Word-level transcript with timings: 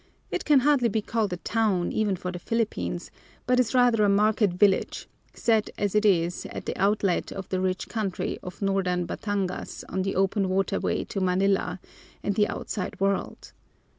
It 0.31 0.45
can 0.45 0.61
hardly 0.61 0.89
be 0.89 1.03
called 1.03 1.31
a 1.31 1.37
town, 1.37 1.91
even 1.91 2.15
for 2.15 2.31
the 2.31 2.39
Philippines, 2.39 3.11
but 3.45 3.59
is 3.59 3.75
rather 3.75 4.03
a 4.03 4.09
market 4.09 4.51
village, 4.53 5.07
set 5.35 5.69
as 5.77 5.93
it 5.93 6.05
is 6.05 6.47
at 6.47 6.65
the 6.65 6.75
outlet 6.75 7.31
of 7.31 7.47
the 7.49 7.61
rich 7.61 7.87
country 7.87 8.39
of 8.41 8.63
northern 8.63 9.05
Batangas 9.05 9.83
on 9.89 10.01
the 10.01 10.15
open 10.15 10.49
waterway 10.49 11.03
to 11.03 11.21
Manila 11.21 11.79
and 12.23 12.33
the 12.33 12.47
outside 12.47 12.99
world. 12.99 13.51